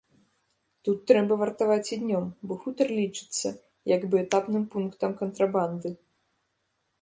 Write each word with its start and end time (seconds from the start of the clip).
Тут 0.87 0.97
трэба 1.09 1.33
вартаваць 1.41 1.91
і 1.97 1.99
днём, 2.03 2.25
бо 2.51 2.57
хутар 2.63 2.87
лічыцца 3.01 3.47
як 3.95 4.09
бы 4.15 4.21
этапным 4.25 4.67
пунктам 4.73 5.11
кантрабанды. 5.21 5.89